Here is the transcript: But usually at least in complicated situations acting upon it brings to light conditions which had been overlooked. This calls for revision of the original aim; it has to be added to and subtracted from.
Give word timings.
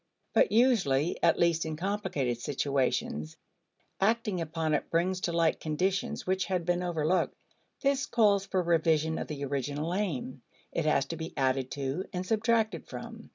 But 0.33 0.51
usually 0.51 1.21
at 1.21 1.37
least 1.37 1.63
in 1.63 1.75
complicated 1.75 2.39
situations 2.39 3.37
acting 3.99 4.41
upon 4.41 4.73
it 4.73 4.89
brings 4.89 5.21
to 5.21 5.31
light 5.31 5.59
conditions 5.59 6.25
which 6.25 6.45
had 6.45 6.65
been 6.65 6.81
overlooked. 6.81 7.35
This 7.81 8.07
calls 8.07 8.47
for 8.47 8.63
revision 8.63 9.19
of 9.19 9.27
the 9.27 9.45
original 9.45 9.93
aim; 9.93 10.41
it 10.71 10.85
has 10.85 11.05
to 11.05 11.17
be 11.17 11.35
added 11.37 11.69
to 11.73 12.05
and 12.13 12.25
subtracted 12.25 12.87
from. 12.87 13.29